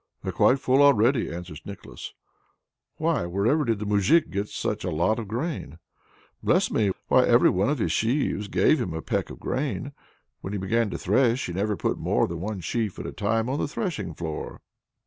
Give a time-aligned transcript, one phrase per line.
[0.23, 2.15] "They're quite full already," answers Nicholas.
[2.97, 5.77] "Why, wherever did the Moujik get such a lot of grain?"
[6.41, 6.89] "Bless me!
[7.07, 9.91] Why, every one of his sheaves gave him a peck of grain.
[10.39, 13.47] When he began to thresh he never put more than one sheaf at a time
[13.47, 14.63] on the threshing floor."